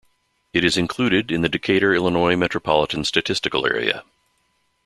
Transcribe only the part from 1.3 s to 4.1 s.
in the Decatur, Illinois Metropolitan Statistical Area.